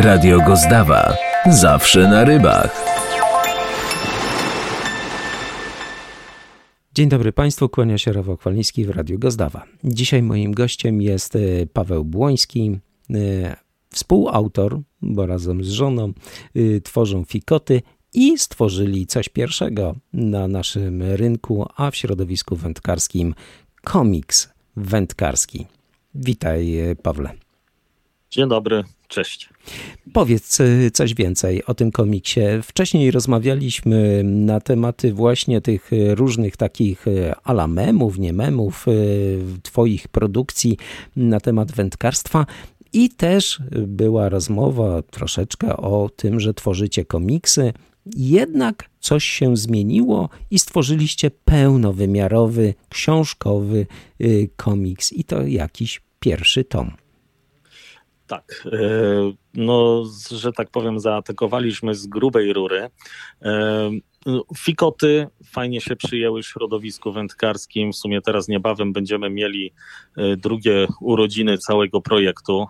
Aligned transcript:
Radio 0.00 0.40
Gozdawa. 0.40 1.16
Zawsze 1.50 2.08
na 2.08 2.24
rybach. 2.24 2.84
Dzień 6.94 7.08
dobry 7.08 7.32
Państwu, 7.32 7.68
kłania 7.68 7.98
się 7.98 8.12
Rafał 8.12 8.36
Kwalniski 8.36 8.84
w 8.84 8.90
Radiu 8.90 9.18
Gozdawa. 9.18 9.64
Dzisiaj 9.84 10.22
moim 10.22 10.54
gościem 10.54 11.02
jest 11.02 11.36
e, 11.36 11.38
Paweł 11.72 12.04
Błoński, 12.04 12.78
e, 13.10 13.56
współautor, 13.88 14.80
bo 15.02 15.26
razem 15.26 15.64
z 15.64 15.68
żoną 15.68 16.12
e, 16.54 16.80
tworzą 16.80 17.24
fikoty 17.24 17.82
i 18.14 18.38
stworzyli 18.38 19.06
coś 19.06 19.28
pierwszego 19.28 19.94
na 20.12 20.48
naszym 20.48 21.02
rynku, 21.02 21.66
a 21.76 21.90
w 21.90 21.96
środowisku 21.96 22.56
wędkarskim 22.56 23.34
komiks 23.84 24.48
wędkarski. 24.76 25.66
Witaj 26.14 26.78
Pawle. 27.02 27.45
Dzień 28.36 28.48
dobry, 28.48 28.84
cześć. 29.08 29.48
Powiedz 30.12 30.60
y, 30.60 30.90
coś 30.90 31.14
więcej 31.14 31.64
o 31.64 31.74
tym 31.74 31.90
komiksie. 31.90 32.40
Wcześniej 32.62 33.10
rozmawialiśmy 33.10 34.22
na 34.24 34.60
tematy 34.60 35.12
właśnie 35.12 35.60
tych 35.60 35.90
różnych 36.14 36.56
takich 36.56 37.06
y, 37.06 37.34
ala 37.44 37.66
memów, 37.66 38.18
nie 38.18 38.32
memów, 38.32 38.88
y, 38.88 39.38
twoich 39.62 40.08
produkcji 40.08 40.76
na 41.16 41.40
temat 41.40 41.72
wędkarstwa. 41.72 42.46
I 42.92 43.10
też 43.10 43.60
była 43.72 44.28
rozmowa 44.28 45.02
troszeczkę 45.02 45.76
o 45.76 46.10
tym, 46.16 46.40
że 46.40 46.54
tworzycie 46.54 47.04
komiksy. 47.04 47.72
Jednak 48.16 48.90
coś 49.00 49.24
się 49.24 49.56
zmieniło 49.56 50.28
i 50.50 50.58
stworzyliście 50.58 51.30
pełnowymiarowy, 51.30 52.74
książkowy 52.88 53.86
komiks, 54.56 55.12
i 55.12 55.24
to 55.24 55.42
jakiś 55.42 56.02
pierwszy 56.20 56.64
tom. 56.64 57.05
Tak, 58.26 58.66
e, 58.72 58.78
no, 59.54 60.04
że 60.30 60.52
tak 60.52 60.70
powiem, 60.70 61.00
zaatakowaliśmy 61.00 61.94
z 61.94 62.06
grubej 62.06 62.52
rury. 62.52 62.90
E, 63.42 63.90
no, 64.26 64.44
fikoty 64.56 65.26
fajnie 65.44 65.80
się 65.80 65.96
przyjęły 65.96 66.42
w 66.42 66.46
środowisku 66.46 67.12
wędkarskim. 67.12 67.92
W 67.92 67.96
sumie 67.96 68.20
teraz 68.20 68.48
niebawem 68.48 68.92
będziemy 68.92 69.30
mieli 69.30 69.72
e, 70.16 70.36
drugie 70.36 70.86
urodziny 71.00 71.58
całego 71.58 72.00
projektu, 72.00 72.66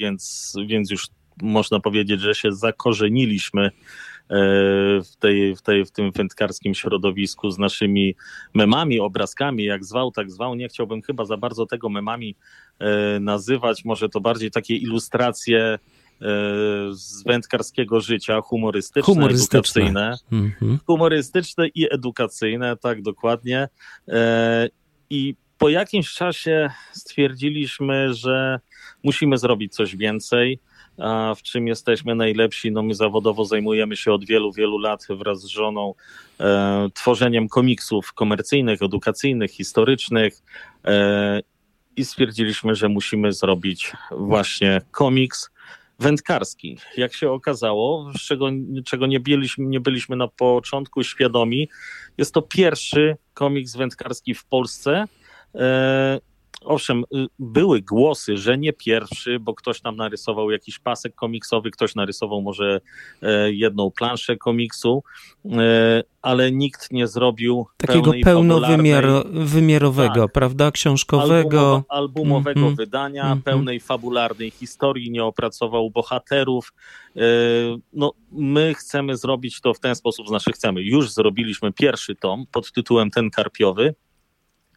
więc, 0.00 0.54
więc 0.66 0.90
już 0.90 1.06
można 1.42 1.80
powiedzieć, 1.80 2.20
że 2.20 2.34
się 2.34 2.52
zakorzeniliśmy 2.52 3.70
w, 5.04 5.16
tej, 5.18 5.56
w, 5.56 5.62
tej, 5.62 5.84
w 5.84 5.90
tym 5.90 6.12
wędkarskim 6.12 6.74
środowisku 6.74 7.50
z 7.50 7.58
naszymi 7.58 8.14
memami, 8.54 9.00
obrazkami, 9.00 9.64
jak 9.64 9.84
zwał, 9.84 10.10
tak 10.10 10.30
zwał. 10.30 10.54
Nie 10.54 10.68
chciałbym 10.68 11.02
chyba 11.02 11.24
za 11.24 11.36
bardzo 11.36 11.66
tego 11.66 11.88
memami 11.88 12.36
E, 12.80 13.20
nazywać, 13.20 13.84
może 13.84 14.08
to 14.08 14.20
bardziej 14.20 14.50
takie 14.50 14.76
ilustracje 14.76 15.60
e, 15.60 15.78
z 16.92 17.22
wędkarskiego 17.26 18.00
życia, 18.00 18.40
humorystyczne, 18.40 19.14
humorystyczne. 19.14 19.82
edukacyjne. 19.82 20.16
Mhm. 20.32 20.78
Humorystyczne 20.86 21.68
i 21.68 21.94
edukacyjne, 21.94 22.76
tak 22.76 23.02
dokładnie. 23.02 23.68
E, 24.08 24.68
I 25.10 25.34
po 25.58 25.68
jakimś 25.68 26.12
czasie 26.14 26.70
stwierdziliśmy, 26.92 28.14
że 28.14 28.60
musimy 29.04 29.38
zrobić 29.38 29.74
coś 29.74 29.96
więcej. 29.96 30.60
W 31.36 31.42
czym 31.42 31.66
jesteśmy 31.66 32.14
najlepsi? 32.14 32.72
No 32.72 32.82
my 32.82 32.94
zawodowo 32.94 33.44
zajmujemy 33.44 33.96
się 33.96 34.12
od 34.12 34.24
wielu, 34.24 34.52
wielu 34.52 34.78
lat 34.78 35.06
wraz 35.10 35.40
z 35.40 35.46
żoną 35.46 35.94
e, 36.40 36.88
tworzeniem 36.94 37.48
komiksów 37.48 38.12
komercyjnych, 38.12 38.82
edukacyjnych, 38.82 39.50
historycznych 39.50 40.42
e, 40.84 41.40
i 41.96 42.04
stwierdziliśmy, 42.04 42.74
że 42.74 42.88
musimy 42.88 43.32
zrobić 43.32 43.92
właśnie 44.10 44.80
komiks 44.90 45.50
wędkarski. 45.98 46.78
Jak 46.96 47.14
się 47.14 47.30
okazało, 47.30 48.12
czego, 48.20 48.50
czego 48.84 49.06
nie, 49.06 49.20
byliśmy, 49.20 49.66
nie 49.66 49.80
byliśmy 49.80 50.16
na 50.16 50.28
początku 50.28 51.04
świadomi, 51.04 51.68
jest 52.18 52.34
to 52.34 52.42
pierwszy 52.42 53.16
komiks 53.34 53.76
wędkarski 53.76 54.34
w 54.34 54.44
Polsce. 54.44 55.04
E, 55.54 56.20
owszem, 56.64 57.04
y, 57.14 57.26
były 57.38 57.82
głosy, 57.82 58.36
że 58.36 58.58
nie 58.58 58.72
pierwszy, 58.72 59.40
bo 59.40 59.54
ktoś 59.54 59.80
tam 59.80 59.96
narysował 59.96 60.50
jakiś 60.50 60.78
pasek 60.78 61.14
komiksowy, 61.14 61.70
ktoś 61.70 61.94
narysował 61.94 62.42
może 62.42 62.80
e, 63.22 63.52
jedną 63.52 63.90
planszę 63.90 64.36
komiksu, 64.36 65.02
e, 65.44 66.02
ale 66.22 66.52
nikt 66.52 66.92
nie 66.92 67.06
zrobił 67.06 67.66
takiego 67.76 68.12
pełnowymiarowego, 68.24 70.22
tak, 70.22 70.32
prawda, 70.32 70.70
książkowego, 70.70 71.84
albumowego 71.88 72.60
mm 72.60 72.72
-hmm. 72.72 72.76
wydania, 72.76 73.26
mm 73.26 73.38
-hmm. 73.38 73.42
pełnej 73.42 73.80
fabularnej 73.80 74.50
historii, 74.50 75.10
nie 75.10 75.24
opracował 75.24 75.90
bohaterów. 75.90 76.72
E, 77.16 77.20
no, 77.92 78.12
my 78.32 78.74
chcemy 78.74 79.16
zrobić 79.16 79.60
to 79.60 79.74
w 79.74 79.80
ten 79.80 79.94
sposób, 79.94 80.28
znaczy 80.28 80.52
chcemy, 80.52 80.82
już 80.82 81.10
zrobiliśmy 81.10 81.72
pierwszy 81.72 82.16
tom 82.16 82.44
pod 82.52 82.72
tytułem 82.72 83.10
Ten 83.10 83.30
Karpiowy, 83.30 83.94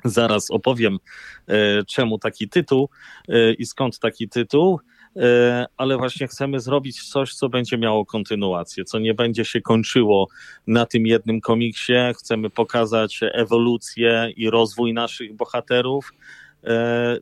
Zaraz 0.03 0.51
opowiem, 0.51 0.99
e, 1.47 1.83
czemu 1.83 2.19
taki 2.19 2.49
tytuł 2.49 2.89
e, 3.29 3.53
i 3.53 3.65
skąd 3.65 3.99
taki 3.99 4.29
tytuł, 4.29 4.79
e, 5.15 5.65
ale 5.77 5.97
właśnie 5.97 6.27
chcemy 6.27 6.59
zrobić 6.59 7.09
coś, 7.09 7.33
co 7.33 7.49
będzie 7.49 7.77
miało 7.77 8.05
kontynuację, 8.05 8.85
co 8.85 8.99
nie 8.99 9.13
będzie 9.13 9.45
się 9.45 9.61
kończyło 9.61 10.27
na 10.67 10.85
tym 10.85 11.07
jednym 11.07 11.41
komiksie. 11.41 11.93
Chcemy 12.17 12.49
pokazać 12.49 13.19
ewolucję 13.21 14.31
i 14.35 14.49
rozwój 14.49 14.93
naszych 14.93 15.35
bohaterów. 15.35 16.13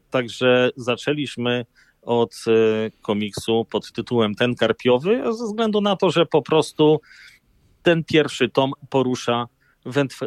Także 0.10 0.70
zaczęliśmy 0.76 1.66
od 2.02 2.36
komiksu 3.02 3.66
pod 3.72 3.92
tytułem 3.92 4.36
Ten 4.36 4.56
Karpiowy, 4.56 5.24
ze 5.38 5.46
względu 5.46 5.82
na 5.82 5.96
to, 5.96 6.12
że 6.12 6.26
po 6.26 6.42
prostu 6.42 7.02
ten 7.84 8.04
pierwszy 8.04 8.50
tom 8.50 8.74
porusza 8.90 9.48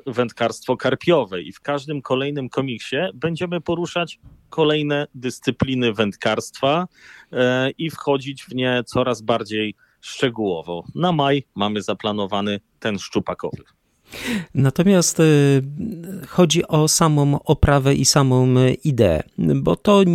wędkarstwo 0.06 0.76
karpiowe 0.76 1.42
i 1.42 1.52
w 1.52 1.60
każdym 1.60 2.02
kolejnym 2.02 2.48
komiksie 2.48 2.96
będziemy 3.14 3.60
poruszać 3.60 4.18
kolejne 4.50 5.06
dyscypliny 5.14 5.92
wędkarstwa 5.92 6.88
e, 7.32 7.70
i 7.70 7.90
wchodzić 7.90 8.44
w 8.44 8.54
nie 8.54 8.82
coraz 8.86 9.22
bardziej 9.22 9.74
szczegółowo. 10.00 10.84
Na 10.94 11.12
maj 11.12 11.44
mamy 11.54 11.82
zaplanowany 11.82 12.60
ten 12.78 12.98
szczupakowy. 12.98 13.62
Natomiast 14.54 15.20
e, 15.20 15.24
chodzi 16.28 16.66
o 16.68 16.88
samą 16.88 17.42
oprawę 17.42 17.94
i 17.94 18.04
samą 18.04 18.54
ideę, 18.84 19.22
bo 19.38 19.76
to 19.76 20.02
e, 20.02 20.06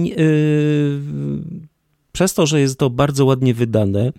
przez 2.12 2.34
to, 2.34 2.46
że 2.46 2.60
jest 2.60 2.80
to 2.80 2.90
bardzo 2.90 3.26
ładnie 3.26 3.54
wydane 3.54 4.12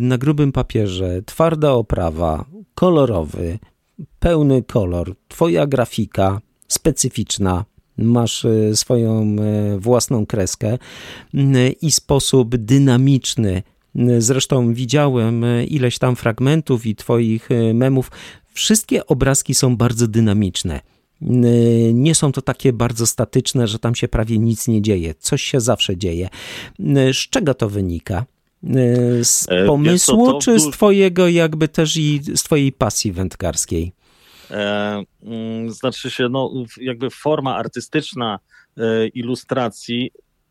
na 0.00 0.18
grubym 0.18 0.52
papierze, 0.52 1.22
twarda 1.22 1.72
oprawa, 1.72 2.44
kolorowy, 2.74 3.58
pełny 4.18 4.62
kolor, 4.62 5.14
twoja 5.28 5.66
grafika 5.66 6.40
specyficzna, 6.68 7.64
masz 7.98 8.44
e, 8.44 8.76
swoją 8.76 9.36
e, 9.40 9.78
własną 9.78 10.26
kreskę 10.26 10.78
i 11.82 11.92
sposób 11.92 12.56
dynamiczny. 12.56 13.62
Zresztą 14.18 14.74
widziałem 14.74 15.44
e, 15.44 15.64
ileś 15.64 15.98
tam 15.98 16.16
fragmentów 16.16 16.86
i 16.86 16.96
twoich 16.96 17.48
memów. 17.74 18.10
Wszystkie 18.52 19.06
obrazki 19.06 19.54
są 19.54 19.76
bardzo 19.76 20.08
dynamiczne. 20.08 20.80
Nie 21.94 22.14
są 22.14 22.32
to 22.32 22.42
takie 22.42 22.72
bardzo 22.72 23.06
statyczne, 23.06 23.68
że 23.68 23.78
tam 23.78 23.94
się 23.94 24.08
prawie 24.08 24.38
nic 24.38 24.68
nie 24.68 24.82
dzieje. 24.82 25.14
Coś 25.18 25.42
się 25.42 25.60
zawsze 25.60 25.96
dzieje. 25.96 26.28
Z 27.12 27.16
czego 27.30 27.54
to 27.54 27.68
wynika? 27.68 28.24
Z 29.22 29.46
pomysłu, 29.66 30.38
czy 30.38 30.60
z 30.60 30.70
twojego 30.70 31.28
jakby 31.28 31.68
też 31.68 31.96
i 31.96 32.20
z 32.34 32.42
twojej 32.42 32.72
pasji 32.72 33.12
wędkarskiej? 33.12 33.92
E, 34.50 35.02
mm, 35.22 35.70
znaczy 35.70 36.10
się, 36.10 36.28
no, 36.28 36.52
jakby 36.80 37.10
forma 37.10 37.56
artystyczna 37.56 38.38
e, 38.76 39.06
ilustracji 39.06 40.10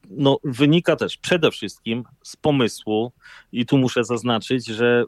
no, 0.10 0.38
wynika 0.44 0.96
też 0.96 1.18
przede 1.18 1.52
wszystkim 1.52 2.04
z 2.24 2.36
pomysłu, 2.36 3.12
i 3.52 3.66
tu 3.66 3.78
muszę 3.78 4.04
zaznaczyć, 4.04 4.68
że 4.68 5.06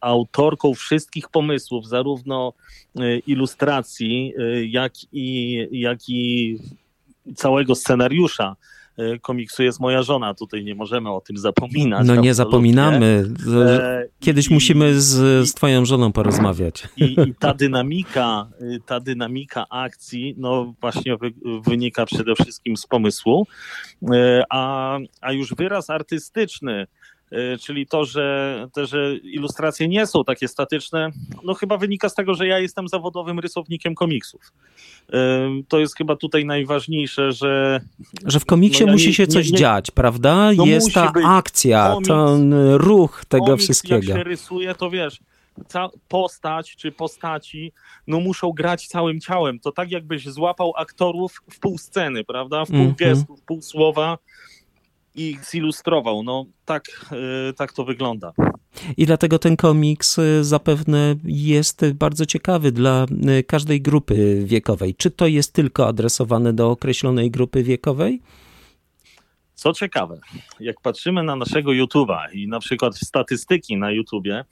autorką 0.00 0.74
wszystkich 0.74 1.28
pomysłów, 1.28 1.86
zarówno 1.86 2.52
e, 2.96 3.18
ilustracji, 3.18 4.32
jak 4.66 4.92
i, 5.12 5.66
jak 5.72 5.98
i 6.08 6.58
całego 7.36 7.74
scenariusza 7.74 8.56
E, 8.56 8.79
komiksu 9.22 9.62
jest 9.62 9.80
moja 9.80 10.02
żona. 10.02 10.34
Tutaj 10.34 10.64
nie 10.64 10.74
możemy 10.74 11.10
o 11.10 11.20
tym 11.20 11.36
zapominać. 11.36 12.06
No 12.06 12.16
nie 12.16 12.34
zapominamy. 12.34 13.24
E, 13.56 14.06
Kiedyś 14.20 14.50
I, 14.50 14.54
musimy 14.54 15.00
z, 15.00 15.48
z 15.48 15.54
twoją 15.54 15.84
żoną 15.84 16.12
porozmawiać. 16.12 16.88
I, 16.96 17.04
I, 17.04 17.34
ta 17.34 17.54
dynamika, 17.54 18.48
y, 18.60 18.80
ta 18.86 19.00
dynamika 19.00 19.66
akcji, 19.70 20.34
no 20.38 20.74
właśnie 20.80 21.16
wy, 21.16 21.32
wynika 21.66 22.06
przede 22.06 22.34
wszystkim 22.34 22.76
z 22.76 22.86
pomysłu, 22.86 23.46
e, 24.12 24.44
a, 24.50 24.98
a 25.20 25.32
już 25.32 25.54
wyraz 25.54 25.90
artystyczny 25.90 26.82
y, 26.82 26.86
czyli 27.60 27.86
to, 27.86 28.04
że 28.04 28.66
te, 28.72 28.86
że 28.86 29.16
ilustracje 29.16 29.88
nie 29.88 30.06
są 30.06 30.24
takie 30.24 30.48
statyczne, 30.48 31.10
no 31.44 31.54
chyba 31.54 31.76
wynika 31.76 32.08
z 32.08 32.14
tego, 32.14 32.34
że 32.34 32.46
ja 32.46 32.58
jestem 32.58 32.88
zawodowym 32.88 33.38
rysownikiem 33.38 33.94
komiksów. 33.94 34.52
Y, 35.08 35.14
to 35.68 35.78
jest 35.78 35.96
chyba 35.96 36.16
tutaj 36.16 36.44
najważniejsze, 36.44 37.32
że... 37.32 37.80
Że 38.26 38.40
w 38.40 38.44
komiksie 38.44 38.80
no 38.80 38.86
ja 38.86 38.92
musi 38.92 39.06
nie, 39.06 39.14
się 39.14 39.26
coś 39.26 39.46
nie, 39.46 39.52
nie, 39.52 39.58
dziać, 39.58 39.90
prawda? 39.90 40.52
No 40.56 40.66
jest 40.66 40.94
ta 40.94 41.12
akcja, 41.24 41.90
komiks, 41.92 42.08
ten 42.08 42.54
ruch 42.74 43.24
tego 43.28 43.44
komiks, 43.44 43.64
wszystkiego. 43.64 44.08
jak 44.08 44.18
się 44.18 44.24
rysuje, 44.24 44.74
to 44.74 44.90
wiesz, 44.90 45.20
postać 46.08 46.76
czy 46.76 46.92
postaci 46.92 47.72
no 48.06 48.20
muszą 48.20 48.52
grać 48.52 48.86
całym 48.86 49.20
ciałem. 49.20 49.60
To 49.60 49.72
tak 49.72 49.90
jakbyś 49.90 50.28
złapał 50.28 50.72
aktorów 50.76 51.42
w 51.50 51.58
pół 51.58 51.78
sceny, 51.78 52.24
prawda? 52.24 52.64
W 52.64 52.68
pół 52.68 52.76
mm 52.76 52.92
-hmm. 52.92 52.96
gestu, 52.96 53.36
w 53.36 53.42
pół 53.42 53.62
słowa 53.62 54.18
i 55.14 55.36
zilustrował. 55.42 56.22
No 56.22 56.46
tak, 56.64 56.84
yy, 57.12 57.52
tak 57.56 57.72
to 57.72 57.84
wygląda. 57.84 58.32
I 58.96 59.06
dlatego 59.06 59.38
ten 59.38 59.56
komiks 59.56 60.18
y, 60.18 60.44
zapewne 60.44 61.14
jest 61.24 61.92
bardzo 61.94 62.26
ciekawy 62.26 62.72
dla 62.72 63.06
y, 63.38 63.42
każdej 63.42 63.80
grupy 63.80 64.42
wiekowej. 64.44 64.94
Czy 64.94 65.10
to 65.10 65.26
jest 65.26 65.52
tylko 65.52 65.86
adresowane 65.86 66.52
do 66.52 66.70
określonej 66.70 67.30
grupy 67.30 67.62
wiekowej? 67.62 68.20
Co 69.54 69.72
ciekawe, 69.72 70.20
jak 70.60 70.80
patrzymy 70.80 71.22
na 71.22 71.36
naszego 71.36 71.70
YouTube'a 71.70 72.18
i 72.32 72.48
na 72.48 72.60
przykład 72.60 72.96
statystyki 72.96 73.76
na 73.76 73.90
YouTubie, 73.90 74.44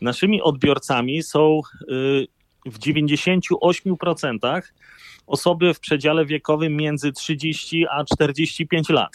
naszymi 0.00 0.42
odbiorcami 0.42 1.22
są 1.22 1.60
y, 1.90 2.26
w 2.66 2.78
98% 2.78 4.62
osoby 5.26 5.74
w 5.74 5.80
przedziale 5.80 6.26
wiekowym 6.26 6.76
między 6.76 7.12
30 7.12 7.86
a 7.90 8.04
45 8.04 8.88
lat. 8.88 9.12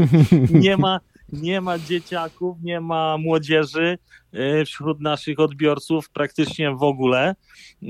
nie, 0.50 0.76
ma, 0.76 1.00
nie 1.32 1.60
ma 1.60 1.78
dzieciaków, 1.78 2.56
nie 2.62 2.80
ma 2.80 3.18
młodzieży 3.18 3.98
y, 4.34 4.64
wśród 4.64 5.00
naszych 5.00 5.40
odbiorców 5.40 6.10
praktycznie 6.10 6.70
w 6.70 6.82
ogóle, 6.82 7.34
y, 7.82 7.86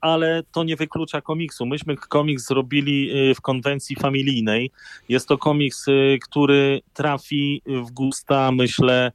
ale 0.00 0.42
to 0.52 0.64
nie 0.64 0.76
wyklucza 0.76 1.20
komiksu. 1.20 1.66
Myśmy 1.66 1.96
komiks 1.96 2.46
zrobili 2.46 3.10
w 3.34 3.40
konwencji 3.40 3.96
familijnej. 3.96 4.70
Jest 5.08 5.28
to 5.28 5.38
komiks, 5.38 5.86
który 6.22 6.80
trafi 6.92 7.62
w 7.66 7.90
gusta, 7.90 8.52
myślę, 8.52 9.12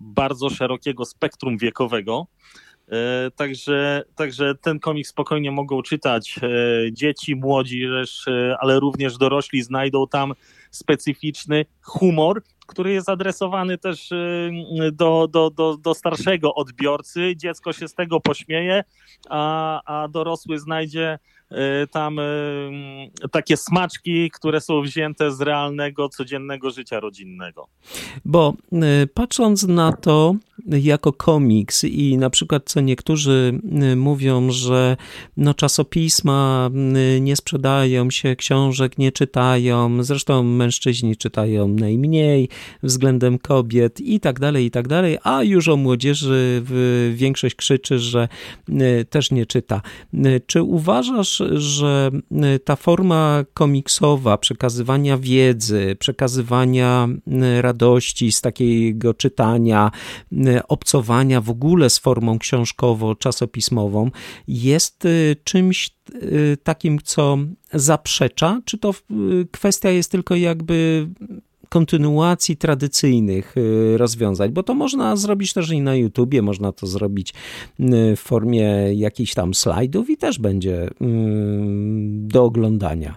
bardzo 0.00 0.50
szerokiego 0.50 1.04
spektrum 1.04 1.58
wiekowego. 1.58 2.26
E, 2.92 3.30
także, 3.30 4.04
także 4.14 4.54
ten 4.54 4.80
komik 4.80 5.06
spokojnie 5.06 5.50
mogą 5.50 5.82
czytać 5.82 6.40
e, 6.42 6.48
dzieci, 6.92 7.36
młodzież, 7.36 8.28
e, 8.28 8.56
ale 8.60 8.80
również 8.80 9.18
dorośli 9.18 9.62
znajdą 9.62 10.06
tam 10.08 10.32
specyficzny 10.70 11.66
humor, 11.82 12.42
który 12.66 12.92
jest 12.92 13.08
adresowany 13.08 13.78
też 13.78 14.10
do, 14.92 15.28
do, 15.28 15.50
do, 15.50 15.76
do 15.76 15.94
starszego 15.94 16.54
odbiorcy. 16.54 17.36
Dziecko 17.36 17.72
się 17.72 17.88
z 17.88 17.94
tego 17.94 18.20
pośmieje, 18.20 18.84
a, 19.28 19.80
a 20.02 20.08
dorosły 20.08 20.58
znajdzie 20.58 21.18
tam 21.90 22.18
y, 22.18 23.10
takie 23.32 23.56
smaczki, 23.56 24.30
które 24.30 24.60
są 24.60 24.82
wzięte 24.82 25.32
z 25.32 25.40
realnego, 25.40 26.08
codziennego 26.08 26.70
życia 26.70 27.00
rodzinnego. 27.00 27.68
Bo 28.24 28.54
y, 28.72 29.06
patrząc 29.14 29.62
na 29.62 29.92
to 29.92 30.34
jako 30.66 31.12
komiks 31.12 31.84
i 31.84 32.16
na 32.18 32.30
przykład 32.30 32.62
co 32.66 32.80
niektórzy 32.80 33.60
mówią, 33.96 34.50
że 34.50 34.96
no 35.36 35.54
czasopisma 35.54 36.70
nie 37.20 37.36
sprzedają 37.36 38.10
się, 38.10 38.36
książek 38.36 38.98
nie 38.98 39.12
czytają, 39.12 40.02
zresztą 40.02 40.42
mężczyźni 40.42 41.16
czytają 41.16 41.68
najmniej 41.68 42.48
względem 42.82 43.38
kobiet 43.38 44.00
i 44.00 44.20
tak 44.20 44.40
dalej, 44.40 44.64
i 44.64 44.70
tak 44.70 44.88
dalej, 44.88 45.18
a 45.22 45.42
już 45.42 45.68
o 45.68 45.76
młodzieży 45.76 46.62
większość 47.14 47.54
krzyczy, 47.54 47.98
że 47.98 48.28
też 49.10 49.30
nie 49.30 49.46
czyta. 49.46 49.82
Czy 50.46 50.62
uważasz, 50.62 51.35
że 51.52 52.10
y, 52.54 52.58
ta 52.58 52.76
forma 52.76 53.44
komiksowa 53.54 54.38
przekazywania 54.38 55.18
wiedzy, 55.18 55.96
przekazywania 55.98 57.08
y, 57.58 57.62
radości 57.62 58.32
z 58.32 58.40
takiego 58.40 59.14
czytania, 59.14 59.90
y, 60.32 60.66
obcowania 60.68 61.40
w 61.40 61.50
ogóle 61.50 61.90
z 61.90 61.98
formą 61.98 62.38
książkowo-czasopismową 62.38 64.10
jest 64.48 65.08
czymś 65.44 65.96
takim, 66.62 66.98
co 67.04 67.38
zaprzecza, 67.72 68.60
czy 68.64 68.78
to 68.78 68.94
kwestia 69.52 69.90
jest 69.90 70.10
tylko 70.10 70.34
jakby 70.34 71.08
kontynuacji 71.68 72.56
tradycyjnych 72.56 73.56
y, 73.56 73.98
rozwiązań, 73.98 74.50
bo 74.50 74.62
to 74.62 74.74
można 74.74 75.16
zrobić 75.16 75.52
też 75.52 75.70
i 75.70 75.80
na 75.80 75.94
YouTubie, 75.94 76.42
można 76.42 76.72
to 76.72 76.86
zrobić 76.86 77.34
y, 77.80 78.16
w 78.16 78.20
formie 78.20 78.94
jakichś 78.94 79.34
tam 79.34 79.54
slajdów 79.54 80.10
i 80.10 80.16
też 80.16 80.38
będzie 80.38 80.86
y, 80.86 80.90
do 82.08 82.44
oglądania. 82.44 83.16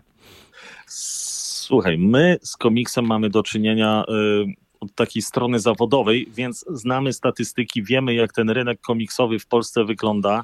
Słuchaj, 0.88 1.98
my 1.98 2.38
z 2.42 2.58
komiksem 2.58 3.06
mamy 3.06 3.30
do 3.30 3.44
czynienia 3.44 4.06
od 4.80 4.96
takiej 4.96 5.22
strony 5.22 5.60
zawodowej, 5.60 6.28
więc 6.36 6.66
znamy 6.70 7.14
statystyki, 7.14 7.84
wiemy 7.84 8.14
jak 8.14 8.34
ten 8.34 8.50
rynek 8.50 8.82
komiksowy 8.82 9.40
w 9.40 9.48
Polsce 9.48 9.86
wygląda. 9.86 10.44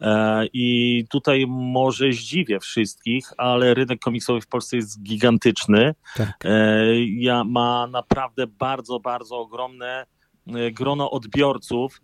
E, 0.00 0.46
I 0.52 1.04
tutaj 1.10 1.44
może 1.48 2.12
zdziwię 2.12 2.60
wszystkich, 2.60 3.32
ale 3.36 3.74
rynek 3.74 4.00
komiksowy 4.00 4.40
w 4.40 4.46
Polsce 4.46 4.76
jest 4.76 5.02
gigantyczny. 5.02 5.94
Tak. 6.16 6.44
E, 6.44 6.84
ja, 7.04 7.44
ma 7.44 7.86
naprawdę 7.86 8.46
bardzo, 8.46 9.00
bardzo 9.00 9.38
ogromne 9.38 10.06
e, 10.46 10.70
grono 10.70 11.10
odbiorców. 11.10 12.00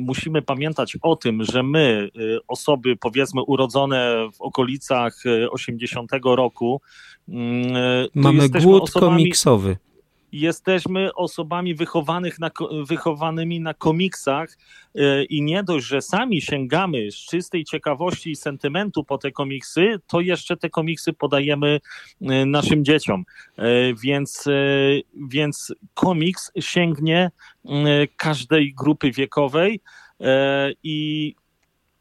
Musimy 0.00 0.42
pamiętać 0.42 0.96
o 1.02 1.16
tym, 1.16 1.44
że 1.44 1.62
my, 1.62 2.08
osoby 2.48 2.96
powiedzmy 2.96 3.42
urodzone 3.42 4.28
w 4.34 4.40
okolicach 4.40 5.22
80 5.50 6.10
roku, 6.24 6.80
mamy 8.14 8.48
głód 8.48 8.82
osobami, 8.82 9.16
komiksowy 9.16 9.76
jesteśmy 10.32 11.14
osobami 11.14 11.74
wychowanych 11.74 12.38
na, 12.38 12.50
wychowanymi 12.88 13.60
na 13.60 13.74
komiksach 13.74 14.58
e, 14.94 15.24
i 15.24 15.42
nie 15.42 15.62
dość, 15.62 15.86
że 15.86 16.02
sami 16.02 16.42
sięgamy 16.42 17.10
z 17.10 17.14
czystej 17.14 17.64
ciekawości 17.64 18.30
i 18.30 18.36
sentymentu 18.36 19.04
po 19.04 19.18
te 19.18 19.32
komiksy, 19.32 20.00
to 20.06 20.20
jeszcze 20.20 20.56
te 20.56 20.70
komiksy 20.70 21.12
podajemy 21.12 21.80
e, 22.20 22.46
naszym 22.46 22.84
dzieciom. 22.84 23.24
E, 23.56 23.94
więc, 23.94 24.44
więc 25.30 25.74
komiks 25.94 26.52
sięgnie 26.60 27.30
każdej 28.16 28.74
grupy 28.74 29.10
wiekowej 29.12 29.80
i 30.82 31.34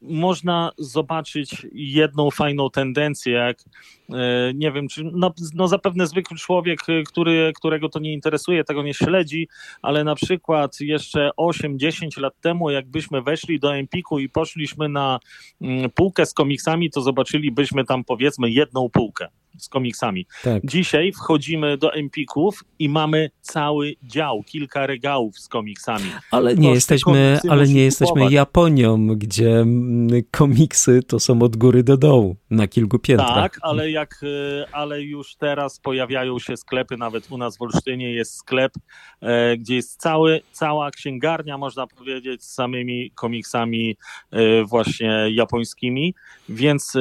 można 0.01 0.71
zobaczyć 0.77 1.67
jedną 1.73 2.31
fajną 2.31 2.69
tendencję, 2.69 3.33
jak 3.33 3.63
e, 4.09 4.53
nie 4.55 4.71
wiem, 4.71 4.87
czy 4.87 5.03
no, 5.03 5.33
no 5.53 5.67
zapewne 5.67 6.07
zwykły 6.07 6.37
człowiek, 6.37 6.79
e, 6.89 7.03
który, 7.03 7.51
którego 7.55 7.89
to 7.89 7.99
nie 7.99 8.13
interesuje, 8.13 8.63
tego 8.63 8.83
nie 8.83 8.93
śledzi, 8.93 9.47
ale 9.81 10.03
na 10.03 10.15
przykład 10.15 10.79
jeszcze 10.79 11.29
8-10 11.39 12.21
lat 12.21 12.33
temu, 12.41 12.69
jakbyśmy 12.69 13.21
weszli 13.21 13.59
do 13.59 13.75
Empiku 13.75 14.19
i 14.19 14.29
poszliśmy 14.29 14.89
na 14.89 15.19
mm, 15.61 15.89
półkę 15.89 16.25
z 16.25 16.33
komiksami, 16.33 16.91
to 16.91 17.01
zobaczylibyśmy 17.01 17.85
tam 17.85 18.03
powiedzmy 18.03 18.49
jedną 18.49 18.89
półkę 18.89 19.27
z 19.57 19.69
komiksami. 19.69 20.25
Tak. 20.43 20.65
Dzisiaj 20.65 21.11
wchodzimy 21.11 21.77
do 21.77 21.93
Empików 21.93 22.63
i 22.79 22.89
mamy 22.89 23.29
cały 23.41 23.95
dział, 24.03 24.43
kilka 24.43 24.87
regałów 24.87 25.39
z 25.39 25.47
komiksami. 25.47 26.11
Ale 26.31 26.55
nie 26.55 26.71
jesteśmy, 26.71 27.39
ale 27.49 27.67
nie 27.67 27.83
jesteśmy 27.83 28.31
Japonią, 28.31 29.07
gdzie 29.07 29.59
mm, 29.59 30.09
komiksy 30.31 31.03
to 31.03 31.19
są 31.19 31.41
od 31.41 31.57
góry 31.57 31.83
do 31.83 31.97
dołu, 31.97 32.35
na 32.49 32.67
kilku 32.67 32.99
piętrach. 32.99 33.35
Tak, 33.35 33.59
ale 33.61 33.91
jak, 33.91 34.19
e, 34.23 34.75
ale 34.75 35.01
już 35.01 35.35
teraz 35.35 35.79
pojawiają 35.79 36.39
się 36.39 36.57
sklepy, 36.57 36.97
nawet 36.97 37.31
u 37.31 37.37
nas 37.37 37.57
w 37.57 37.61
Olsztynie 37.61 38.11
jest 38.11 38.35
sklep, 38.35 38.73
e, 39.21 39.57
gdzie 39.57 39.75
jest 39.75 40.01
cały, 40.01 40.41
cała 40.51 40.91
księgarnia, 40.91 41.57
można 41.57 41.87
powiedzieć, 41.87 42.43
z 42.43 42.53
samymi 42.53 43.11
komiksami 43.11 43.97
e, 44.31 44.63
właśnie 44.63 45.27
japońskimi, 45.31 46.13
więc 46.49 46.93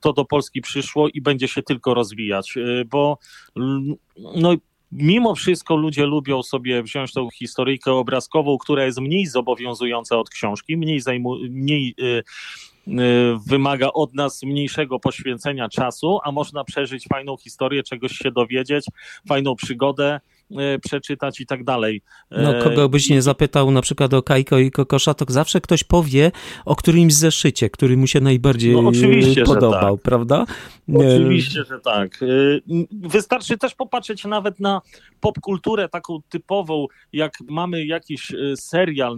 to 0.00 0.12
do 0.12 0.24
Polski 0.24 0.60
przyszło 0.60 1.08
i 1.08 1.20
będzie 1.20 1.48
się 1.48 1.62
tylko 1.62 1.89
rozwijać, 1.94 2.56
y, 2.56 2.84
bo 2.90 3.18
no, 4.36 4.54
mimo 4.92 5.34
wszystko 5.34 5.76
ludzie 5.76 6.06
lubią 6.06 6.42
sobie 6.42 6.82
wziąć 6.82 7.12
tą 7.12 7.30
historyjkę 7.30 7.92
obrazkową, 7.92 8.58
która 8.58 8.84
jest 8.84 9.00
mniej 9.00 9.26
zobowiązująca 9.26 10.18
od 10.18 10.30
książki, 10.30 10.76
mniej, 10.76 11.00
mniej 11.50 11.94
y, 12.00 12.22
wymaga 13.46 13.90
od 13.94 14.14
nas 14.14 14.42
mniejszego 14.42 15.00
poświęcenia 15.00 15.68
czasu, 15.68 16.18
a 16.24 16.32
można 16.32 16.64
przeżyć 16.64 17.06
fajną 17.08 17.36
historię, 17.36 17.82
czegoś 17.82 18.12
się 18.12 18.30
dowiedzieć, 18.30 18.84
fajną 19.28 19.54
przygodę 19.56 20.20
przeczytać 20.82 21.40
i 21.40 21.46
tak 21.46 21.64
dalej. 21.64 22.02
No, 22.30 22.58
e, 22.58 22.62
kogo 22.62 22.88
byś 22.88 23.10
nie 23.10 23.22
zapytał 23.22 23.70
na 23.70 23.82
przykład 23.82 24.14
o 24.14 24.22
Kajko 24.22 24.58
i 24.58 24.70
Kokosza, 24.70 25.14
to 25.14 25.24
zawsze 25.28 25.60
ktoś 25.60 25.84
powie 25.84 26.32
o 26.64 26.76
którymś 26.76 27.14
zeszycie, 27.14 27.70
który 27.70 27.96
mu 27.96 28.06
się 28.06 28.20
najbardziej 28.20 28.72
no, 28.72 28.92
podobał, 29.44 29.96
tak. 29.96 30.02
prawda? 30.02 30.44
Oczywiście, 30.94 31.64
że 31.64 31.80
tak. 31.80 32.22
E, 32.22 32.26
wystarczy 32.92 33.58
też 33.58 33.74
popatrzeć 33.74 34.24
nawet 34.24 34.60
na 34.60 34.80
popkulturę 35.20 35.88
taką 35.88 36.18
typową, 36.28 36.86
jak 37.12 37.32
mamy 37.48 37.84
jakiś 37.84 38.32
serial, 38.56 39.16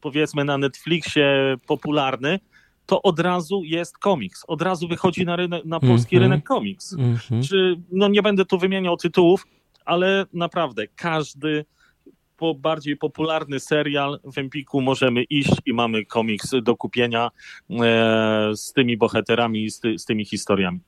powiedzmy 0.00 0.44
na 0.44 0.58
Netflixie 0.58 1.56
popularny, 1.66 2.38
to 2.86 3.02
od 3.02 3.20
razu 3.20 3.62
jest 3.64 3.98
komiks. 3.98 4.44
Od 4.48 4.62
razu 4.62 4.88
wychodzi 4.88 5.24
na, 5.24 5.36
rynek, 5.36 5.64
na 5.64 5.80
polski 5.80 6.16
mm 6.16 6.28
-hmm. 6.28 6.32
rynek 6.32 6.44
komiks. 6.44 6.92
Mm 6.92 7.16
-hmm. 7.16 7.48
Czy, 7.48 7.76
no 7.92 8.08
nie 8.08 8.22
będę 8.22 8.44
tu 8.44 8.58
wymieniał 8.58 8.96
tytułów, 8.96 9.46
ale 9.84 10.26
naprawdę 10.32 10.86
każdy 10.96 11.64
po 12.42 12.54
bardziej 12.54 12.96
popularny 12.96 13.60
serial 13.60 14.20
w 14.24 14.38
Empiku 14.38 14.80
możemy 14.80 15.22
iść 15.22 15.52
i 15.66 15.72
mamy 15.72 16.04
komiks 16.04 16.50
do 16.62 16.76
kupienia 16.76 17.30
e, 17.70 18.50
z 18.56 18.72
tymi 18.72 18.96
bohaterami, 18.96 19.70
z, 19.70 19.80
ty, 19.80 19.98
z 19.98 20.04
tymi 20.04 20.24
historiami. 20.24 20.80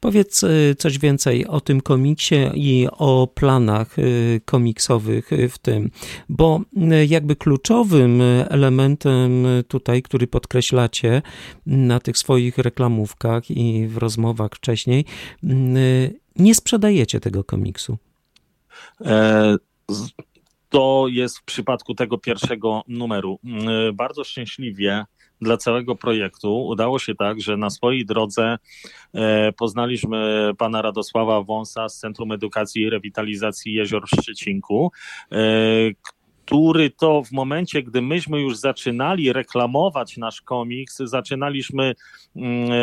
Powiedz 0.00 0.44
e, 0.44 0.48
coś 0.74 0.98
więcej 0.98 1.46
o 1.46 1.60
tym 1.60 1.80
komiksie 1.80 2.50
i 2.54 2.86
o 2.92 3.26
planach 3.34 3.98
e, 3.98 4.02
komiksowych 4.44 5.30
w 5.50 5.58
tym, 5.58 5.90
bo 6.28 6.60
jakby 7.08 7.36
kluczowym 7.36 8.22
elementem 8.48 9.46
tutaj, 9.68 10.02
który 10.02 10.26
podkreślacie 10.26 11.22
na 11.66 12.00
tych 12.00 12.18
swoich 12.18 12.58
reklamówkach 12.58 13.50
i 13.50 13.86
w 13.86 13.96
rozmowach 13.96 14.50
wcześniej, 14.54 15.04
nie 16.36 16.54
sprzedajecie 16.54 17.20
tego 17.20 17.44
komiksu. 17.44 17.98
E, 19.00 19.56
to 20.68 21.06
jest 21.08 21.38
w 21.38 21.44
przypadku 21.44 21.94
tego 21.94 22.18
pierwszego 22.18 22.82
numeru. 22.88 23.38
E, 23.44 23.92
bardzo 23.92 24.24
szczęśliwie 24.24 25.04
dla 25.40 25.56
całego 25.56 25.96
projektu 25.96 26.66
udało 26.66 26.98
się 26.98 27.14
tak, 27.14 27.40
że 27.40 27.56
na 27.56 27.70
swojej 27.70 28.06
drodze 28.06 28.58
e, 29.14 29.52
poznaliśmy 29.52 30.52
pana 30.58 30.82
Radosława 30.82 31.42
Wąsa 31.42 31.88
z 31.88 31.98
Centrum 31.98 32.32
Edukacji 32.32 32.82
i 32.82 32.90
Rewitalizacji 32.90 33.74
Jezior 33.74 34.06
w 34.06 34.22
Szczecinku, 34.22 34.92
który 36.48 36.90
to 36.90 37.22
w 37.22 37.32
momencie, 37.32 37.82
gdy 37.82 38.02
myśmy 38.02 38.40
już 38.40 38.56
zaczynali 38.56 39.32
reklamować 39.32 40.16
nasz 40.16 40.40
komiks, 40.40 40.96
zaczynaliśmy 40.98 41.94
mm, 42.36 42.72
e, 42.72 42.76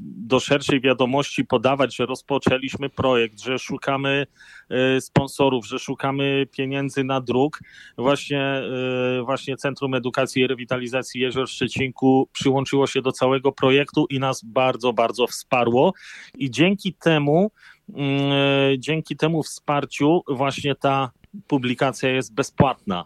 do 0.00 0.40
szerszej 0.40 0.80
wiadomości 0.80 1.44
podawać, 1.44 1.96
że 1.96 2.06
rozpoczęliśmy 2.06 2.88
projekt, 2.88 3.40
że 3.40 3.58
szukamy 3.58 4.26
e, 4.70 5.00
sponsorów, 5.00 5.66
że 5.66 5.78
szukamy 5.78 6.46
pieniędzy 6.52 7.04
na 7.04 7.20
druk. 7.20 7.60
Właśnie, 7.98 8.42
e, 8.42 9.22
właśnie 9.24 9.56
Centrum 9.56 9.94
Edukacji 9.94 10.42
i 10.42 10.46
Rewitalizacji 10.46 11.20
Jezior 11.20 11.48
Szczecinku 11.48 12.28
przyłączyło 12.32 12.86
się 12.86 13.02
do 13.02 13.12
całego 13.12 13.52
projektu 13.52 14.06
i 14.10 14.18
nas 14.18 14.44
bardzo, 14.44 14.92
bardzo 14.92 15.26
wsparło. 15.26 15.92
I 16.38 16.50
dzięki 16.50 16.94
temu, 16.94 17.50
mm, 17.94 18.32
dzięki 18.78 19.16
temu 19.16 19.42
wsparciu 19.42 20.22
właśnie 20.28 20.74
ta 20.74 21.10
publikacja 21.46 22.10
jest 22.10 22.34
bezpłatna. 22.34 23.04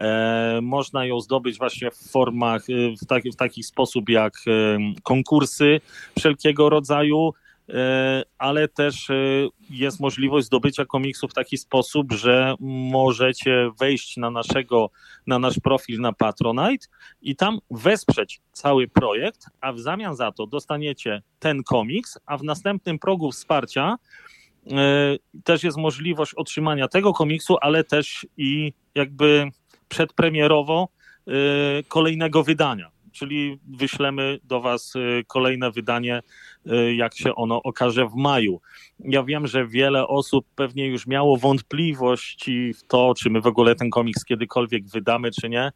E, 0.00 0.60
można 0.62 1.04
ją 1.04 1.20
zdobyć 1.20 1.58
właśnie 1.58 1.90
w 1.90 2.10
formach, 2.10 2.62
e, 2.70 2.96
w, 2.96 3.06
taki, 3.06 3.32
w 3.32 3.36
taki 3.36 3.62
sposób 3.62 4.08
jak 4.08 4.34
e, 4.46 4.78
konkursy 5.02 5.80
wszelkiego 6.18 6.68
rodzaju, 6.68 7.32
ale 8.38 8.68
też 8.68 9.08
jest 9.70 10.00
możliwość 10.00 10.46
zdobycia 10.46 10.84
komiksu 10.84 11.28
w 11.28 11.34
taki 11.34 11.58
sposób, 11.58 12.12
że 12.12 12.54
możecie 12.90 13.70
wejść 13.80 14.16
na 14.16 14.30
naszego, 14.30 14.90
na 15.26 15.38
nasz 15.38 15.60
profil 15.60 16.00
na 16.00 16.12
Patronite 16.12 16.86
i 17.22 17.36
tam 17.36 17.58
wesprzeć 17.70 18.40
cały 18.52 18.88
projekt, 18.88 19.46
a 19.60 19.72
w 19.72 19.80
zamian 19.80 20.16
za 20.16 20.32
to 20.32 20.46
dostaniecie 20.46 21.22
ten 21.38 21.62
komiks, 21.62 22.18
a 22.26 22.36
w 22.38 22.42
następnym 22.42 22.98
progu 22.98 23.30
wsparcia 23.30 23.96
też 25.44 25.64
jest 25.64 25.78
możliwość 25.78 26.34
otrzymania 26.34 26.88
tego 26.88 27.12
komiksu, 27.12 27.56
ale 27.60 27.84
też 27.84 28.26
i 28.36 28.72
jakby 28.94 29.50
przedpremierowo 29.88 30.88
e, 31.26 31.32
kolejnego 31.88 32.42
wydania. 32.42 32.90
Czyli 33.12 33.58
wyślemy 33.68 34.38
do 34.44 34.60
Was 34.60 34.96
e, 34.96 35.24
kolejne 35.24 35.70
wydanie, 35.70 36.22
jak 36.96 37.14
się 37.14 37.34
ono 37.34 37.62
okaże 37.62 38.06
w 38.06 38.14
maju. 38.14 38.60
Ja 38.98 39.22
wiem, 39.22 39.46
że 39.46 39.66
wiele 39.66 40.06
osób 40.06 40.46
pewnie 40.54 40.86
już 40.86 41.06
miało 41.06 41.36
wątpliwości 41.36 42.74
w 42.74 42.82
to, 42.86 43.14
czy 43.18 43.30
my 43.30 43.40
w 43.40 43.46
ogóle 43.46 43.74
ten 43.74 43.90
komiks 43.90 44.24
kiedykolwiek 44.24 44.88
wydamy, 44.88 45.30
czy 45.30 45.48
nie 45.48 45.72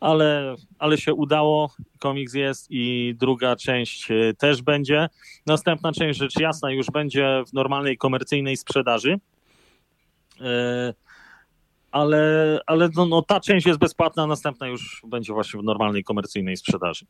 ale, 0.00 0.56
ale 0.78 0.98
się 0.98 1.14
udało. 1.14 1.70
Komiks 1.98 2.34
jest 2.34 2.66
i 2.70 3.14
druga 3.18 3.56
część 3.56 4.10
e, 4.10 4.34
też 4.34 4.62
będzie. 4.62 5.08
Następna 5.46 5.92
część, 5.92 6.18
rzecz 6.18 6.40
jasna, 6.40 6.70
już 6.70 6.86
będzie 6.86 7.42
w 7.48 7.52
normalnej 7.52 7.98
komercyjnej 7.98 8.56
sprzedaży. 8.56 9.18
E, 10.40 10.94
ale, 11.90 12.58
ale 12.66 12.88
no, 12.96 13.06
no, 13.06 13.22
ta 13.22 13.40
część 13.40 13.66
jest 13.66 13.78
bezpłatna, 13.78 14.22
a 14.22 14.26
następna 14.26 14.68
już 14.68 15.02
będzie 15.06 15.32
właśnie 15.32 15.60
w 15.60 15.64
normalnej 15.64 16.04
komercyjnej 16.04 16.56
sprzedaży. 16.56 17.06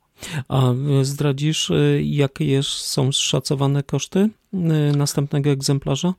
A 0.49 0.62
zdradzisz, 1.02 1.71
e, 1.71 2.02
jakie 2.02 2.62
są 2.62 3.12
szacowane 3.12 3.83
koszty 3.83 4.28
następnego 4.97 5.50
egzemplarza? 5.50 6.14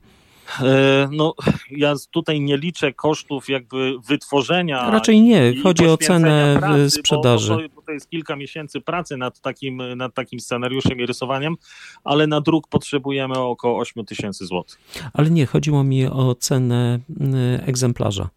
E, 0.60 1.08
no, 1.12 1.34
ja 1.70 1.94
tutaj 2.10 2.40
nie 2.40 2.56
liczę 2.56 2.92
kosztów 2.92 3.48
jakby 3.48 3.94
wytworzenia. 4.08 4.90
Raczej 4.90 5.20
nie, 5.20 5.52
chodzi 5.62 5.86
o 5.86 5.96
cenę 5.96 6.56
pracy, 6.58 6.90
sprzedaży. 6.90 7.54
Bo, 7.54 7.74
bo, 7.74 7.82
to, 7.82 7.92
jest 7.92 8.10
kilka 8.10 8.36
miesięcy 8.36 8.80
pracy 8.80 9.16
nad 9.16 9.40
takim, 9.40 9.82
nad 9.96 10.14
takim 10.14 10.40
scenariuszem 10.40 11.00
i 11.00 11.06
rysowaniem, 11.06 11.56
ale 12.04 12.26
na 12.26 12.40
druk 12.40 12.68
potrzebujemy 12.68 13.38
około 13.38 13.78
8 13.78 14.04
tysięcy 14.04 14.46
złotych. 14.46 14.78
Ale 15.12 15.30
nie, 15.30 15.46
chodziło 15.46 15.84
mi 15.84 16.06
o 16.06 16.34
cenę 16.34 16.98
y, 17.10 17.64
egzemplarza. 17.66 18.28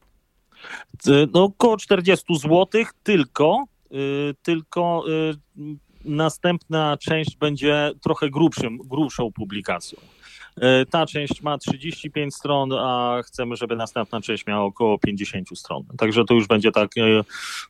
No, 1.34 1.44
około 1.44 1.78
40 1.78 2.26
złotych 2.40 2.94
tylko, 3.04 3.64
y, 3.92 4.36
tylko 4.42 5.04
następna 6.06 6.98
część 6.98 7.38
będzie 7.38 7.92
trochę 8.02 8.30
grubszym, 8.30 8.78
grubszą 8.78 9.32
publikacją. 9.32 10.00
E, 10.58 10.86
ta 10.86 11.06
część 11.06 11.42
ma 11.42 11.58
35 11.58 12.36
stron, 12.36 12.74
a 12.74 13.22
chcemy, 13.26 13.56
żeby 13.56 13.76
następna 13.76 14.22
część 14.22 14.48
miała 14.48 14.64
około 14.64 15.00
50 15.00 15.48
stron. 15.56 15.84
Także 15.98 16.26
to 16.26 16.34
już 16.34 16.48
będzie 16.48 16.72
tak, 16.72 16.98
e, 16.98 17.02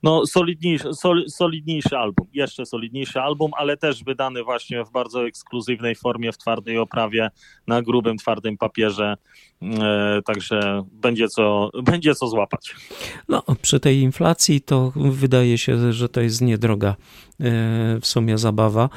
no, 0.03 0.25
solidniejszy, 0.25 0.93
sol, 0.93 1.29
solidniejszy 1.29 1.97
album, 1.97 2.27
jeszcze 2.33 2.65
solidniejszy 2.65 3.21
album, 3.21 3.51
ale 3.57 3.77
też 3.77 4.03
wydany 4.03 4.43
właśnie 4.43 4.83
w 4.83 4.91
bardzo 4.91 5.27
ekskluzywnej 5.27 5.95
formie, 5.95 6.31
w 6.31 6.37
twardej 6.37 6.77
oprawie, 6.77 7.31
na 7.67 7.81
grubym, 7.81 8.17
twardym 8.17 8.57
papierze. 8.57 9.17
E, 9.61 10.21
także 10.25 10.83
będzie 10.91 11.27
co, 11.27 11.69
będzie 11.83 12.15
co 12.15 12.27
złapać. 12.27 12.75
No, 13.29 13.43
przy 13.61 13.79
tej 13.79 13.99
inflacji 13.99 14.61
to 14.61 14.91
wydaje 14.95 15.57
się, 15.57 15.93
że 15.93 16.09
to 16.09 16.21
jest 16.21 16.41
niedroga 16.41 16.95
w 18.01 18.07
sumie 18.07 18.37
zabawa 18.37 18.89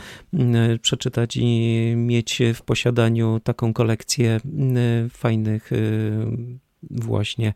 przeczytać 0.83 1.37
i 1.37 1.93
mieć 1.97 2.43
w 2.55 2.63
posiadaniu 2.63 3.41
taką 3.41 3.73
kolekcję 3.73 4.41
fajnych 5.11 5.71
właśnie 6.91 7.55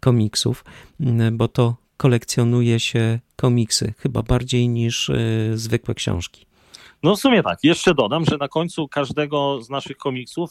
komiksów, 0.00 0.64
bo 1.32 1.48
to 1.48 1.76
kolekcjonuje 1.96 2.80
się 2.80 3.18
komiksy 3.36 3.94
chyba 3.98 4.22
bardziej 4.22 4.68
niż 4.68 5.10
zwykłe 5.54 5.94
książki. 5.94 6.46
No 7.02 7.16
w 7.16 7.20
sumie 7.20 7.42
tak. 7.42 7.58
Jeszcze 7.62 7.94
dodam, 7.94 8.24
że 8.24 8.36
na 8.36 8.48
końcu 8.48 8.88
każdego 8.88 9.62
z 9.62 9.70
naszych 9.70 9.96
komiksów 9.96 10.50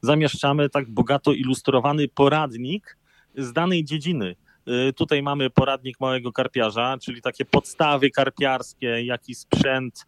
zamieszczamy 0.00 0.68
tak 0.68 0.90
bogato 0.90 1.32
ilustrowany 1.32 2.08
poradnik 2.08 2.96
z 3.36 3.52
danej 3.52 3.84
dziedziny. 3.84 4.36
Y, 4.68 4.92
tutaj 4.92 5.22
mamy 5.22 5.50
poradnik 5.50 6.00
małego 6.00 6.32
karpiarza, 6.32 6.98
czyli 7.02 7.22
takie 7.22 7.44
podstawy 7.44 8.10
karpiarskie, 8.10 9.04
jaki 9.04 9.34
sprzęt 9.34 10.06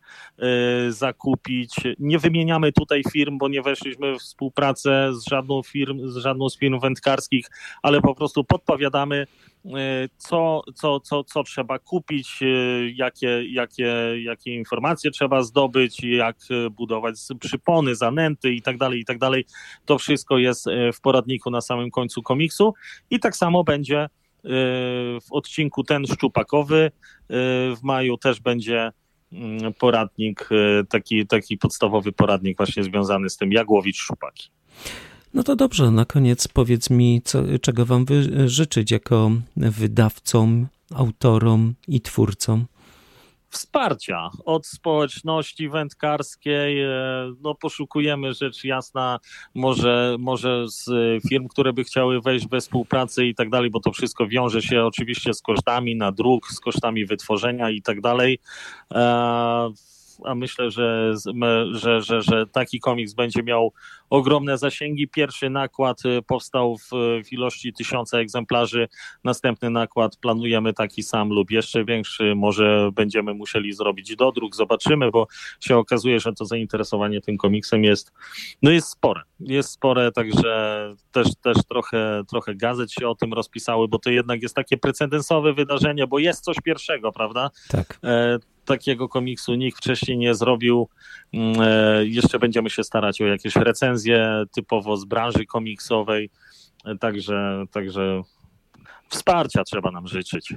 y, 0.88 0.92
zakupić. 0.92 1.74
Nie 1.98 2.18
wymieniamy 2.18 2.72
tutaj 2.72 3.02
firm, 3.12 3.38
bo 3.38 3.48
nie 3.48 3.62
weszliśmy 3.62 4.14
w 4.14 4.18
współpracę 4.18 5.10
z 5.14 5.28
żadną, 5.28 5.62
firm, 5.62 6.08
z 6.08 6.16
żadną 6.16 6.48
z 6.48 6.58
firm 6.58 6.80
wędkarskich, 6.80 7.46
ale 7.82 8.00
po 8.00 8.14
prostu 8.14 8.44
podpowiadamy, 8.44 9.26
y, 9.64 9.70
co, 10.16 10.62
co, 10.74 11.00
co, 11.00 11.24
co 11.24 11.42
trzeba 11.42 11.78
kupić, 11.78 12.40
jakie, 12.94 13.44
jakie, 13.52 13.94
jakie 14.22 14.54
informacje 14.54 15.10
trzeba 15.10 15.42
zdobyć, 15.42 16.04
jak 16.04 16.36
budować 16.70 17.14
przypony, 17.40 17.94
zanęty 17.94 18.52
i 18.52 18.62
tak 18.62 18.78
dalej, 18.78 19.00
i 19.00 19.04
tak. 19.04 19.18
To 19.84 19.98
wszystko 19.98 20.38
jest 20.38 20.66
w 20.94 21.00
poradniku 21.00 21.50
na 21.50 21.60
samym 21.60 21.90
końcu 21.90 22.22
komiksu 22.22 22.74
i 23.10 23.20
tak 23.20 23.36
samo 23.36 23.64
będzie 23.64 24.08
w 25.22 25.26
odcinku 25.30 25.84
ten 25.84 26.06
szczupakowy. 26.06 26.90
W 27.76 27.78
maju 27.82 28.16
też 28.16 28.40
będzie 28.40 28.92
mm, 29.32 29.74
poradnik, 29.74 30.48
taki, 30.88 31.26
taki 31.26 31.58
podstawowy 31.58 32.12
poradnik 32.12 32.56
właśnie 32.56 32.84
związany 32.84 33.30
z 33.30 33.36
tym, 33.36 33.52
jak 33.52 33.70
łowić 33.70 33.98
szupaki. 33.98 34.48
No 35.34 35.42
to 35.42 35.56
dobrze, 35.56 35.90
na 35.90 36.04
koniec 36.04 36.48
powiedz 36.48 36.90
mi, 36.90 37.22
co, 37.24 37.42
czego 37.62 37.86
Wam 37.86 38.06
życzyć 38.46 38.90
jako 38.90 39.30
wydawcom, 39.56 40.66
autorom 40.94 41.74
i 41.88 42.00
twórcom 42.00 42.66
wsparcia 43.54 44.30
od 44.44 44.66
społeczności 44.66 45.68
wędkarskiej. 45.68 46.82
E, 46.82 46.88
no, 47.40 47.54
poszukujemy 47.54 48.34
rzecz 48.34 48.64
jasna, 48.64 49.20
może, 49.54 50.16
może 50.18 50.68
z 50.68 50.90
firm, 51.28 51.48
które 51.48 51.72
by 51.72 51.84
chciały 51.84 52.20
wejść 52.20 52.48
we 52.48 52.60
współpracę 52.60 53.24
i 53.24 53.34
tak 53.34 53.50
dalej, 53.50 53.70
bo 53.70 53.80
to 53.80 53.92
wszystko 53.92 54.26
wiąże 54.26 54.62
się 54.62 54.84
oczywiście 54.84 55.34
z 55.34 55.42
kosztami 55.42 55.96
na 55.96 56.12
druk, 56.12 56.48
z 56.48 56.60
kosztami 56.60 57.06
wytworzenia 57.06 57.70
i 57.70 57.82
tak 57.82 58.00
dalej. 58.00 58.38
A 60.24 60.34
myślę, 60.34 60.70
że, 60.70 61.14
że, 61.70 62.02
że, 62.02 62.22
że 62.22 62.46
taki 62.46 62.80
komiks 62.80 63.14
będzie 63.14 63.42
miał 63.42 63.72
ogromne 64.10 64.58
zasięgi. 64.58 65.08
Pierwszy 65.08 65.50
nakład 65.50 66.04
y, 66.04 66.22
powstał 66.22 66.76
w, 66.78 66.90
w 67.24 67.32
ilości 67.32 67.72
tysiąca 67.72 68.18
egzemplarzy. 68.18 68.88
Następny 69.24 69.70
nakład 69.70 70.16
planujemy 70.16 70.72
taki 70.72 71.02
sam 71.02 71.28
lub 71.28 71.50
jeszcze 71.50 71.84
większy. 71.84 72.34
Może 72.34 72.90
będziemy 72.92 73.34
musieli 73.34 73.72
zrobić 73.72 74.16
dodruk, 74.16 74.56
zobaczymy, 74.56 75.10
bo 75.10 75.26
się 75.60 75.76
okazuje, 75.76 76.20
że 76.20 76.32
to 76.32 76.44
zainteresowanie 76.44 77.20
tym 77.20 77.36
komiksem 77.36 77.84
jest, 77.84 78.12
no 78.62 78.70
jest 78.70 78.88
spore. 78.88 79.22
Jest 79.40 79.70
spore, 79.70 80.12
także 80.12 80.94
też, 81.12 81.28
też 81.42 81.56
trochę, 81.68 82.22
trochę 82.30 82.54
gazet 82.54 82.92
się 82.92 83.08
o 83.08 83.14
tym 83.14 83.32
rozpisały, 83.32 83.88
bo 83.88 83.98
to 83.98 84.10
jednak 84.10 84.42
jest 84.42 84.54
takie 84.54 84.76
precedensowe 84.76 85.52
wydarzenie, 85.52 86.06
bo 86.06 86.18
jest 86.18 86.44
coś 86.44 86.56
pierwszego, 86.64 87.12
prawda? 87.12 87.50
Tak. 87.68 87.98
E, 88.04 88.38
takiego 88.64 89.08
komiksu 89.08 89.54
nikt 89.54 89.78
wcześniej 89.78 90.18
nie 90.18 90.34
zrobił. 90.34 90.88
Mm, 91.32 91.60
e, 91.60 92.06
jeszcze 92.06 92.38
będziemy 92.38 92.70
się 92.70 92.84
starać 92.84 93.20
o 93.20 93.26
jakieś 93.26 93.56
recenzje 93.56 94.44
typowo 94.54 94.96
z 94.96 95.04
branży 95.04 95.46
komiksowej. 95.46 96.30
E, 96.84 96.98
także, 96.98 97.64
także 97.70 98.22
wsparcia 99.08 99.64
trzeba 99.64 99.90
nam 99.90 100.08
życzyć. 100.08 100.54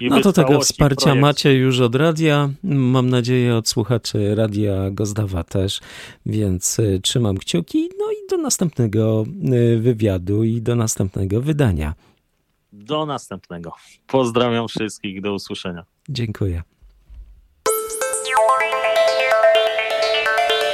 I 0.00 0.08
no 0.08 0.20
to 0.20 0.32
tego 0.32 0.60
wsparcia 0.60 1.04
projekt. 1.04 1.20
macie 1.20 1.54
już 1.54 1.80
od 1.80 1.94
radia. 1.94 2.50
Mam 2.62 3.10
nadzieję 3.10 3.56
od 3.56 3.68
słuchaczy 3.68 4.34
radia 4.34 4.90
Gozdawa 4.90 5.44
też, 5.44 5.80
więc 6.26 6.80
e, 6.80 7.00
trzymam 7.00 7.38
kciuki. 7.38 7.88
No 7.98 8.12
i 8.12 8.30
do 8.30 8.36
następnego 8.36 9.24
wywiadu 9.78 10.44
i 10.44 10.62
do 10.62 10.76
następnego 10.76 11.40
wydania. 11.40 11.94
Do 12.72 13.06
następnego. 13.06 13.72
Pozdrawiam 14.06 14.68
wszystkich. 14.68 15.20
Do 15.20 15.34
usłyszenia. 15.34 15.84
Dziękuję. 16.08 16.62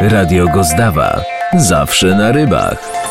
Radio 0.00 0.48
Gozdawa. 0.48 1.24
Zawsze 1.56 2.06
na 2.06 2.32
rybach. 2.32 3.05